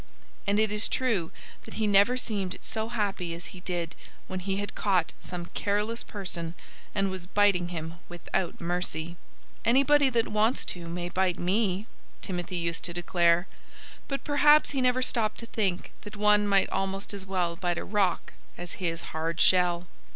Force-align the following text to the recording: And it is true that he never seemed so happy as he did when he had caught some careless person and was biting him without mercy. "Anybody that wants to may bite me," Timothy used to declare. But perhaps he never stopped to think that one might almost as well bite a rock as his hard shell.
And 0.47 0.59
it 0.59 0.71
is 0.71 0.87
true 0.87 1.31
that 1.63 1.75
he 1.75 1.85
never 1.85 2.17
seemed 2.17 2.57
so 2.59 2.89
happy 2.89 3.35
as 3.35 3.45
he 3.53 3.59
did 3.59 3.93
when 4.25 4.39
he 4.39 4.55
had 4.57 4.73
caught 4.73 5.13
some 5.19 5.45
careless 5.45 6.01
person 6.01 6.55
and 6.95 7.11
was 7.11 7.27
biting 7.27 7.67
him 7.67 7.99
without 8.09 8.59
mercy. 8.59 9.15
"Anybody 9.63 10.09
that 10.09 10.27
wants 10.27 10.65
to 10.73 10.87
may 10.87 11.09
bite 11.09 11.37
me," 11.37 11.85
Timothy 12.23 12.57
used 12.57 12.83
to 12.85 12.93
declare. 12.93 13.45
But 14.07 14.23
perhaps 14.23 14.71
he 14.71 14.81
never 14.81 15.03
stopped 15.03 15.37
to 15.41 15.45
think 15.45 15.91
that 16.01 16.15
one 16.15 16.47
might 16.47 16.71
almost 16.71 17.13
as 17.13 17.23
well 17.23 17.55
bite 17.55 17.77
a 17.77 17.83
rock 17.85 18.33
as 18.57 18.73
his 18.81 19.03
hard 19.13 19.39
shell. 19.39 19.85